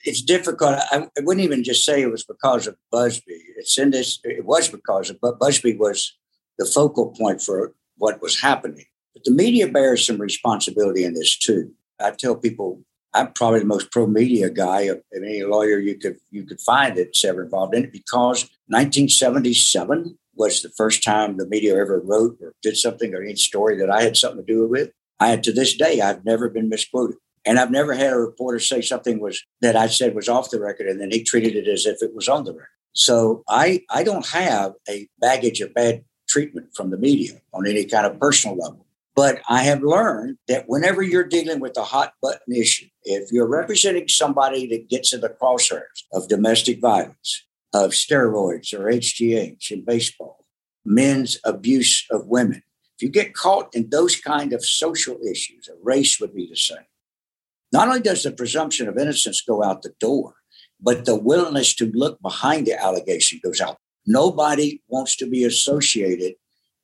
[0.04, 0.80] It's difficult.
[0.92, 3.22] I, I wouldn't even just say it was because of Buzbee.
[3.58, 4.20] It's in this.
[4.24, 6.18] It was because of, but Buzbee was
[6.58, 8.86] the focal point for what was happening.
[9.14, 11.72] But the media bears some responsibility in this too.
[12.00, 12.82] I tell people
[13.14, 16.98] I'm probably the most pro media guy of any lawyer you could you could find
[16.98, 22.38] that's ever involved in it because 1977 was the first time the media ever wrote
[22.42, 24.92] or did something or any story that I had something to do with.
[25.22, 27.18] I to this day I've never been misquoted.
[27.46, 30.60] And I've never had a reporter say something was that I said was off the
[30.60, 32.68] record and then he treated it as if it was on the record.
[32.94, 37.86] So I I don't have a baggage of bad treatment from the media on any
[37.86, 38.86] kind of personal level.
[39.16, 43.48] But I have learned that whenever you're dealing with a hot button issue, if you're
[43.48, 49.84] representing somebody that gets in the crosshairs of domestic violence, of steroids or HGH in
[49.84, 50.46] baseball,
[50.86, 52.64] men's abuse of women,
[53.02, 56.56] if you get caught in those kind of social issues, a race would be the
[56.56, 56.86] same.
[57.74, 60.36] Not only does the presumption of innocence go out the door,
[60.80, 63.78] but the willingness to look behind the allegation goes out.
[64.06, 66.36] Nobody wants to be associated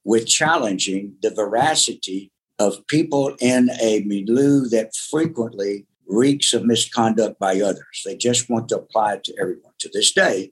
[0.03, 7.61] with challenging the veracity of people in a milieu that frequently reeks of misconduct by
[7.61, 8.01] others.
[8.03, 9.73] They just want to apply it to everyone.
[9.81, 10.51] To this day,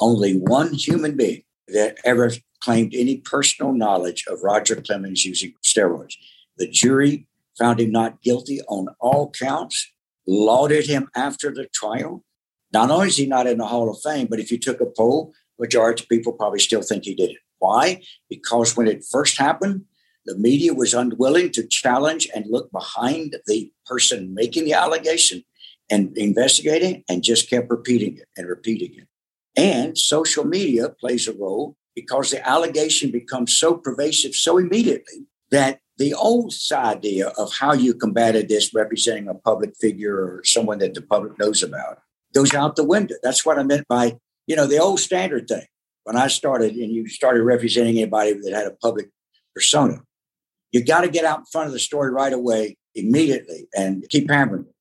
[0.00, 2.32] only one human being that ever
[2.64, 6.14] claimed any personal knowledge of Roger Clemens using steroids.
[6.56, 7.26] The jury
[7.58, 9.92] found him not guilty on all counts,
[10.26, 12.24] lauded him after the trial.
[12.72, 14.86] Not only is he not in the Hall of Fame, but if you took a
[14.86, 17.38] poll, majority of people probably still think he did it.
[17.58, 18.02] Why?
[18.30, 19.84] Because when it first happened,
[20.24, 25.44] the media was unwilling to challenge and look behind the person making the allegation
[25.90, 29.06] and investigating and just kept repeating it and repeating it.
[29.54, 35.80] And social media plays a role because the allegation becomes so pervasive so immediately that
[35.96, 40.94] the old idea of how you combated this representing a public figure or someone that
[40.94, 42.00] the public knows about
[42.34, 43.14] goes out the window.
[43.22, 45.66] That's what I meant by, you know, the old standard thing
[46.04, 49.10] when I started and you started representing anybody that had a public
[49.54, 50.02] persona,
[50.70, 54.30] you got to get out in front of the story right away, immediately, and keep
[54.30, 54.74] hammering it.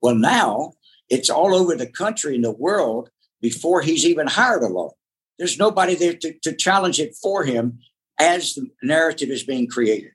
[0.00, 0.74] Well, now
[1.08, 4.90] it's all over the country and the world before he's even hired a lawyer.
[5.38, 7.80] There's nobody there to, to challenge it for him
[8.18, 10.12] as the narrative is being created.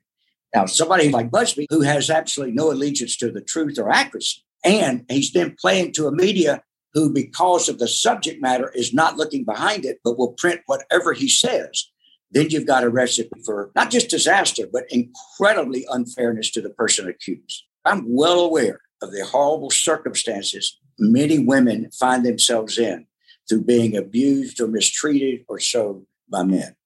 [0.54, 5.04] Now, somebody like Buzbee, who has absolutely no allegiance to the truth or accuracy, and
[5.08, 9.44] he's then playing to a media who, because of the subject matter, is not looking
[9.44, 11.88] behind it, but will print whatever he says,
[12.32, 17.08] then you've got a recipe for not just disaster, but incredibly unfairness to the person
[17.08, 17.64] accused.
[17.84, 23.06] I'm well aware of the horrible circumstances many women find themselves in
[23.50, 26.76] through being abused or mistreated or so by men.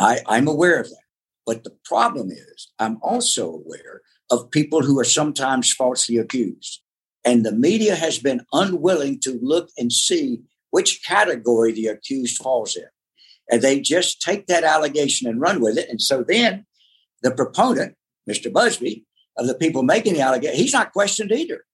[0.00, 0.96] I, I'm aware of that.
[1.46, 6.80] But the problem is, I'm also aware of people who are sometimes falsely accused.
[7.22, 12.76] And the media has been unwilling to look and see which category the accused falls
[12.76, 12.86] in.
[13.50, 15.88] And they just take that allegation and run with it.
[15.90, 16.64] And so then
[17.22, 17.96] the proponent,
[18.28, 18.50] Mr.
[18.50, 19.04] Buzbee,
[19.36, 21.64] of the people making the allegation, he's not questioned either.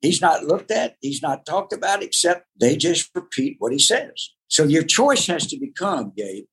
[0.00, 4.30] He's not looked at, he's not talked about, except they just repeat what he says.
[4.48, 6.44] So your choice has to become, Gabe,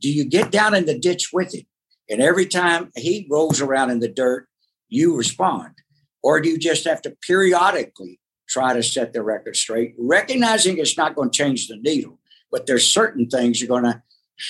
[0.00, 1.66] do you get down in the ditch with him?
[2.08, 4.48] And every time he rolls around in the dirt,
[4.88, 5.74] you respond.
[6.22, 10.98] Or do you just have to periodically try to set the record straight, recognizing it's
[10.98, 12.18] not going to change the needle,
[12.50, 14.02] but there's certain things you're going to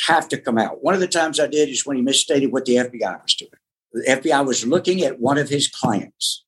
[0.06, 0.82] have to come out.
[0.82, 3.50] One of the times I did is when he misstated what the FBI was doing.
[3.92, 6.44] The FBI was looking at one of his clients.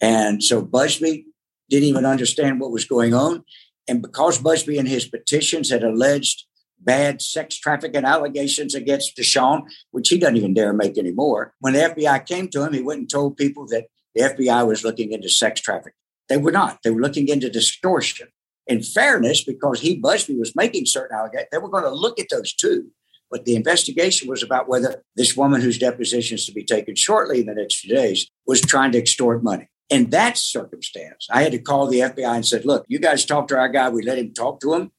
[0.00, 1.24] And so Buzbee
[1.68, 3.44] didn't even understand what was going on.
[3.88, 6.44] And because Buzbee in his petitions had alleged
[6.80, 11.54] bad sex trafficking allegations against Deshaun, which he doesn't even dare make anymore.
[11.60, 14.84] When the FBI came to him, he went and told people that the FBI was
[14.84, 15.92] looking into sex trafficking.
[16.28, 16.80] They were not.
[16.82, 18.28] They were looking into distortion.
[18.66, 22.28] In fairness, because he, Buzbee, was making certain allegations, they were going to look at
[22.30, 22.90] those too.
[23.30, 27.40] But the investigation was about whether this woman whose deposition is to be taken shortly
[27.40, 29.68] in the next few days was trying to extort money.
[29.88, 33.48] In that circumstance, I had to call the FBI and said, look, you guys talked
[33.48, 33.88] to our guy.
[33.88, 34.92] We let him talk to him.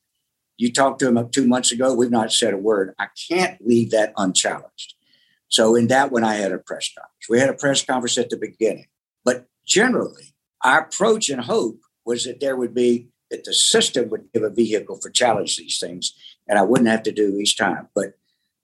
[0.57, 1.93] You talked to him up two months ago.
[1.93, 2.93] We've not said a word.
[2.99, 4.95] I can't leave that unchallenged.
[5.47, 7.29] So in that one, I had a press conference.
[7.29, 8.87] We had a press conference at the beginning.
[9.23, 14.31] But generally, our approach and hope was that there would be that the system would
[14.33, 16.13] give a vehicle for challenge these things
[16.47, 17.87] and I wouldn't have to do each time.
[17.93, 18.13] But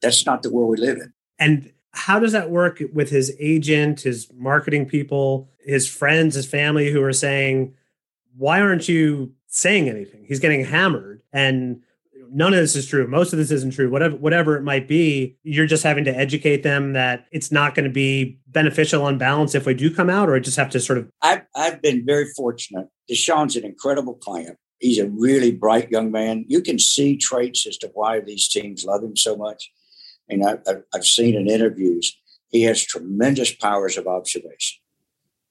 [0.01, 1.13] that's not the world we live in.
[1.39, 6.91] And how does that work with his agent, his marketing people, his friends, his family
[6.91, 7.73] who are saying,
[8.37, 10.25] why aren't you saying anything?
[10.27, 11.21] He's getting hammered.
[11.31, 11.81] And
[12.29, 13.07] none of this is true.
[13.07, 13.89] Most of this isn't true.
[13.89, 17.85] Whatever, whatever it might be, you're just having to educate them that it's not going
[17.85, 20.79] to be beneficial on balance if we do come out, or I just have to
[20.81, 21.09] sort of.
[21.21, 22.87] I've, I've been very fortunate.
[23.09, 24.57] Deshaun's an incredible client.
[24.79, 26.43] He's a really bright young man.
[26.49, 29.71] You can see traits as to why these teams love him so much.
[30.29, 30.57] And I,
[30.93, 32.17] I've seen in interviews,
[32.49, 34.81] he has tremendous powers of observation.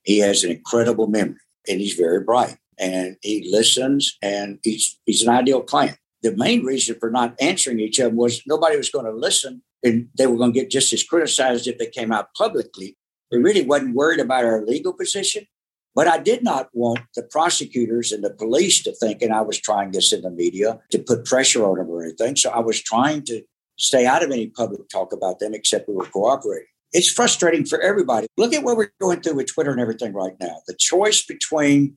[0.02, 5.22] He has an incredible memory and he's very bright and he listens and he's, he's
[5.22, 5.98] an ideal client.
[6.22, 10.08] The main reason for not answering each other was nobody was going to listen and
[10.16, 12.96] they were going to get just as criticized if they came out publicly.
[13.30, 15.46] They really wasn't worried about our legal position.
[15.94, 19.60] But I did not want the prosecutors and the police to think, and I was
[19.60, 22.34] trying this in the media to put pressure on them or anything.
[22.34, 23.42] So I was trying to
[23.76, 26.68] stay out of any public talk about them except we were cooperating.
[26.92, 28.28] It's frustrating for everybody.
[28.36, 30.56] Look at what we're going through with Twitter and everything right now.
[30.66, 31.96] The choice between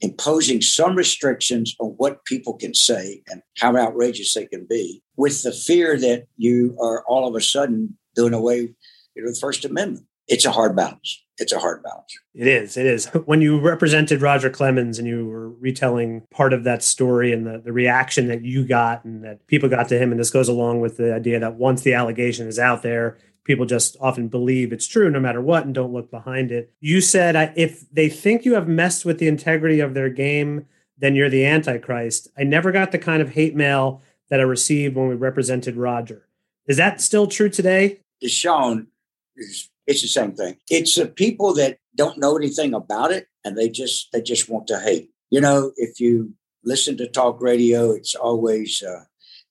[0.00, 5.42] imposing some restrictions on what people can say and how outrageous they can be with
[5.42, 8.72] the fear that you are all of a sudden doing away
[9.16, 10.06] with the First Amendment.
[10.28, 12.18] It's a hard balance it's a hard balance.
[12.34, 12.76] It is.
[12.76, 13.06] It is.
[13.26, 17.58] When you represented Roger Clemens and you were retelling part of that story and the,
[17.58, 20.80] the reaction that you got and that people got to him, and this goes along
[20.80, 24.86] with the idea that once the allegation is out there, people just often believe it's
[24.86, 26.72] true no matter what and don't look behind it.
[26.80, 30.66] You said if they think you have messed with the integrity of their game,
[30.98, 32.28] then you're the Antichrist.
[32.36, 36.28] I never got the kind of hate mail that I received when we represented Roger.
[36.66, 38.00] Is that still true today?
[38.22, 38.88] Deshaun
[39.36, 40.58] is it's the same thing.
[40.70, 44.66] It's the people that don't know anything about it and they just they just want
[44.68, 45.10] to hate.
[45.30, 49.04] You know, if you listen to talk radio, it's always uh,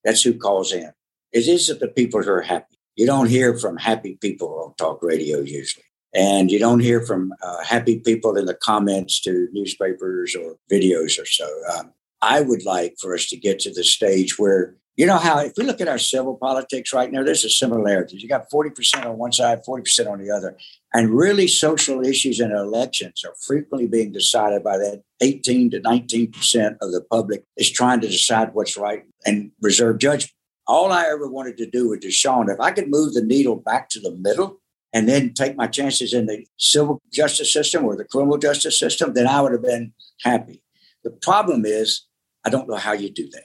[0.03, 0.91] that's who calls in.
[1.33, 2.77] It isn't the people who are happy.
[2.95, 5.83] You don't hear from happy people on talk radio usually.
[6.13, 11.19] And you don't hear from uh, happy people in the comments to newspapers or videos
[11.21, 11.49] or so.
[11.75, 15.37] Um, I would like for us to get to the stage where you know how
[15.39, 18.17] if we look at our civil politics right now, there's a similarity.
[18.17, 20.57] You got 40% on one side, 40% on the other.
[20.91, 26.77] And really social issues in elections are frequently being decided by that 18 to 19%
[26.81, 30.31] of the public is trying to decide what's right and reserve judgment.
[30.65, 33.89] All I ever wanted to do with Deshaun, if I could move the needle back
[33.89, 34.59] to the middle
[34.93, 39.13] and then take my chances in the civil justice system or the criminal justice system,
[39.13, 40.63] then I would have been happy.
[41.03, 42.07] The problem is,
[42.43, 43.43] I don't know how you do that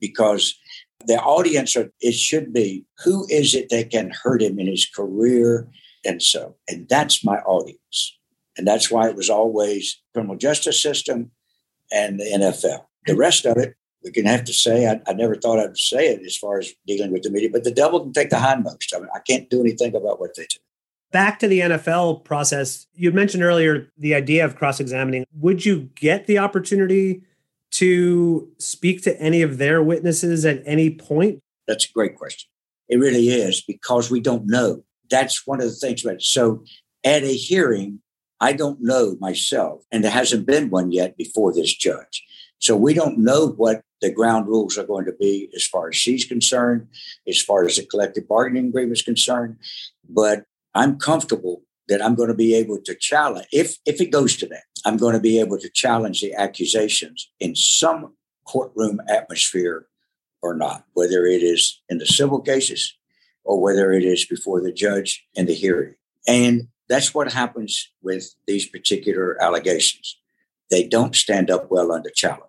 [0.00, 0.58] because
[1.06, 5.68] the audience it should be who is it that can hurt him in his career?
[6.04, 8.18] And so and that's my audience.
[8.56, 11.30] And that's why it was always criminal justice system
[11.92, 15.34] and the nfl the rest of it we can have to say I, I never
[15.34, 18.12] thought i'd say it as far as dealing with the media but the devil can
[18.12, 20.58] take the hindmost I, mean, I can't do anything about what they do.
[21.12, 22.86] Back to the nfl process.
[22.94, 25.26] You mentioned earlier the idea of cross-examining.
[25.34, 27.22] Would you get the opportunity
[27.72, 31.40] to speak to any of their witnesses at any point?
[31.66, 32.48] That's a great question.
[32.88, 34.82] It really is because we don't know.
[35.10, 36.22] That's one of the things about it.
[36.22, 36.64] So
[37.04, 38.00] at a hearing,
[38.40, 42.24] I don't know myself, and there hasn't been one yet before this judge.
[42.58, 45.96] So we don't know what the ground rules are going to be as far as
[45.96, 46.88] she's concerned,
[47.28, 49.56] as far as the collective bargaining agreement is concerned.
[50.08, 50.44] But
[50.74, 54.46] I'm comfortable that I'm going to be able to challenge if if it goes to
[54.46, 54.62] that.
[54.86, 58.14] I'm going to be able to challenge the accusations in some
[58.46, 59.86] courtroom atmosphere
[60.40, 62.96] or not, whether it is in the civil cases
[63.44, 65.94] or whether it is before the judge in the hearing.
[66.26, 70.18] And that's what happens with these particular allegations.
[70.70, 72.44] They don't stand up well under challenge.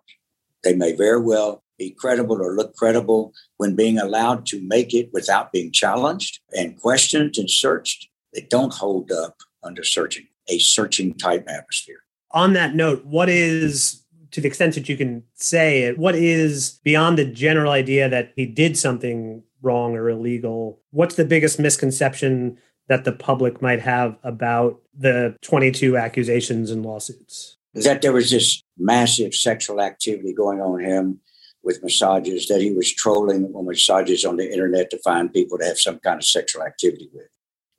[0.64, 5.10] They may very well be credible or look credible when being allowed to make it
[5.12, 8.08] without being challenged and questioned and searched.
[8.32, 12.02] They don't hold up under searching, a searching type atmosphere
[12.32, 16.80] on that note, what is to the extent that you can say it, what is
[16.82, 20.80] beyond the general idea that he did something wrong or illegal?
[20.90, 22.58] What's the biggest misconception
[22.88, 27.58] that the public might have about the 22 accusations and lawsuits?
[27.74, 31.20] That there was this massive sexual activity going on him
[31.62, 35.64] with massages, that he was trolling on massages on the internet to find people to
[35.64, 37.28] have some kind of sexual activity with.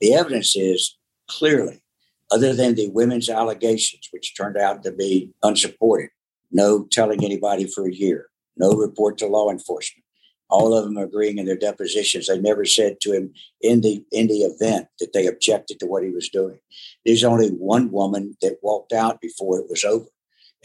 [0.04, 0.98] The evidence is
[1.30, 1.82] clearly,
[2.30, 6.10] other than the women's allegations, which turned out to be unsupported,
[6.52, 8.28] no telling anybody for a year,
[8.58, 10.04] no report to law enforcement,
[10.50, 12.28] all of them agreeing in their depositions.
[12.28, 16.04] They never said to him in the in the event that they objected to what
[16.04, 16.60] he was doing.
[17.06, 20.10] There's only one woman that walked out before it was over,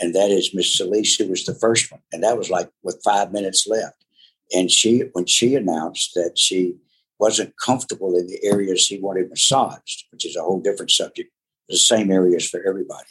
[0.01, 3.01] and that is Miss Solis, who was the first one, and that was like with
[3.05, 4.05] five minutes left.
[4.53, 6.75] And she, when she announced that she
[7.19, 11.31] wasn't comfortable in the areas he wanted massaged, which is a whole different subject,
[11.69, 13.09] the same areas for everybody.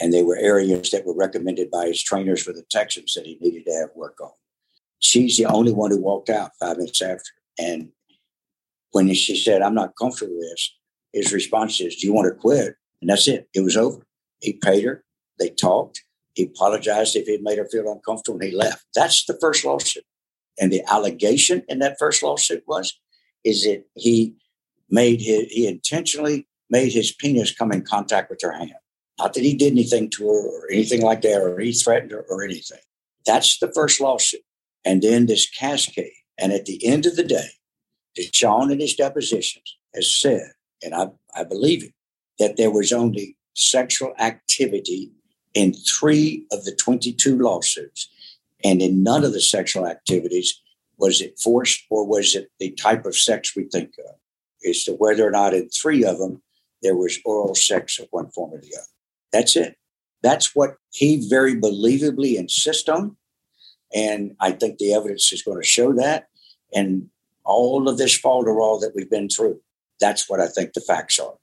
[0.00, 3.38] And they were areas that were recommended by his trainers for the Texans that he
[3.40, 4.30] needed to have work on
[5.02, 7.30] she's the only one who walked out five minutes after.
[7.58, 7.90] And
[8.92, 10.74] when she said, I'm not comfortable with this,
[11.12, 12.76] his response is, Do you want to quit?
[13.00, 13.48] And that's it.
[13.52, 14.06] It was over.
[14.40, 15.04] He paid her.
[15.38, 16.02] They talked.
[16.34, 18.86] He apologized if it made her feel uncomfortable and he left.
[18.94, 20.04] That's the first lawsuit.
[20.58, 22.98] And the allegation in that first lawsuit was
[23.44, 24.34] is that he
[24.90, 28.74] made his, he intentionally made his penis come in contact with her hand.
[29.18, 32.24] Not that he did anything to her or anything like that, or he threatened her
[32.28, 32.80] or anything.
[33.26, 34.42] That's the first lawsuit
[34.84, 36.12] and then this cascade.
[36.38, 37.48] And at the end of the day,
[38.16, 41.92] Deshaun in his depositions has said, and I, I believe it,
[42.38, 45.12] that there was only sexual activity
[45.54, 48.08] in three of the 22 lawsuits.
[48.64, 50.61] And in none of the sexual activities
[51.02, 54.14] was it forced or was it the type of sex we think of.
[54.64, 56.40] As to whether or not in three of them
[56.80, 58.86] there was oral sex of one form or the other.
[59.32, 59.76] That's it.
[60.22, 63.16] That's what he very believably insists on.
[63.92, 66.28] And I think the evidence is going to show that.
[66.72, 67.08] And
[67.44, 69.60] all of this falderall that we've been through,
[70.00, 71.34] that's what I think the facts are.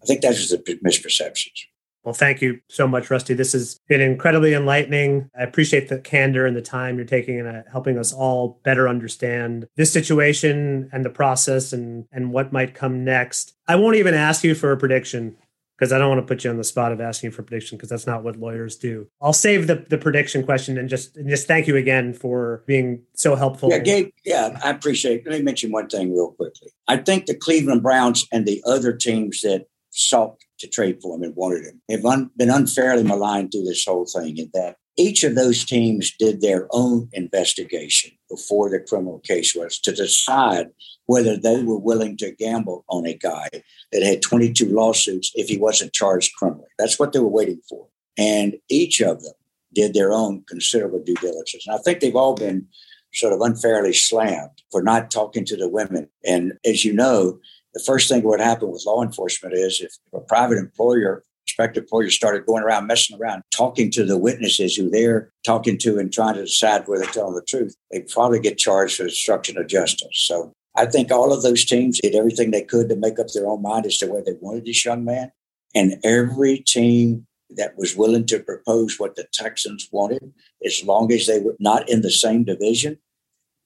[0.00, 1.66] I think that's the misperceptions.
[2.08, 3.34] Well, thank you so much, Rusty.
[3.34, 5.28] This has been incredibly enlightening.
[5.38, 8.88] I appreciate the candor and the time you're taking and uh, helping us all better
[8.88, 13.54] understand this situation and the process and, and what might come next.
[13.66, 15.36] I won't even ask you for a prediction
[15.76, 17.90] because I don't want to put you on the spot of asking for prediction because
[17.90, 19.06] that's not what lawyers do.
[19.20, 23.02] I'll save the, the prediction question and just and just thank you again for being
[23.12, 23.68] so helpful.
[23.68, 24.12] Yeah, Gabe.
[24.24, 25.26] Yeah, I appreciate.
[25.26, 25.30] It.
[25.30, 26.70] Let me mention one thing real quickly.
[26.88, 31.22] I think the Cleveland Browns and the other teams that sought to trade for him
[31.22, 34.38] and wanted him have un, been unfairly maligned through this whole thing.
[34.38, 39.78] In that each of those teams did their own investigation before the criminal case was
[39.78, 40.68] to decide
[41.06, 43.48] whether they were willing to gamble on a guy
[43.92, 46.68] that had 22 lawsuits if he wasn't charged criminally.
[46.78, 47.86] That's what they were waiting for.
[48.18, 49.34] And each of them
[49.72, 51.66] did their own considerable due diligence.
[51.66, 52.66] And I think they've all been
[53.14, 56.08] sort of unfairly slammed for not talking to the women.
[56.26, 57.38] And as you know,
[57.78, 61.84] the first thing that would happen with law enforcement is if a private employer prospective
[61.84, 66.12] employer started going around messing around, talking to the witnesses who they're talking to and
[66.12, 69.66] trying to decide whether they're telling the truth, they'd probably get charged for obstruction of
[69.66, 70.10] justice.
[70.12, 73.46] So I think all of those teams did everything they could to make up their
[73.46, 75.32] own mind as to where they wanted this young man.
[75.74, 80.32] And every team that was willing to propose what the Texans wanted,
[80.64, 82.98] as long as they were not in the same division,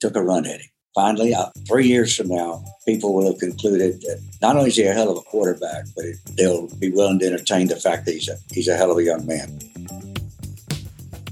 [0.00, 4.00] took a run at him finally, uh, three years from now, people will have concluded
[4.02, 7.18] that not only is he a hell of a quarterback, but it, they'll be willing
[7.20, 9.58] to entertain the fact that he's a, he's a hell of a young man.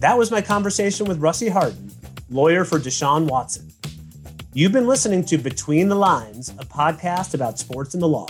[0.00, 1.90] That was my conversation with Rusty Hardin,
[2.30, 3.70] lawyer for Deshaun Watson.
[4.52, 8.26] You've been listening to Between the Lines, a podcast about sports and the law.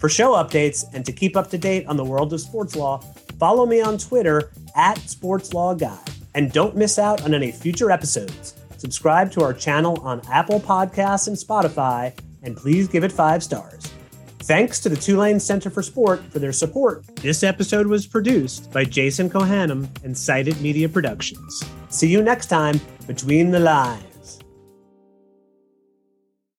[0.00, 2.98] For show updates and to keep up to date on the world of sports law,
[3.38, 5.98] follow me on Twitter at Sports Law Guy.
[6.34, 8.54] And don't miss out on any future episodes.
[8.82, 12.12] Subscribe to our channel on Apple Podcasts and Spotify,
[12.42, 13.88] and please give it five stars.
[14.40, 17.06] Thanks to the Tulane Center for Sport for their support.
[17.14, 21.62] This episode was produced by Jason Kohanam and Cited Media Productions.
[21.90, 24.11] See you next time between the lines.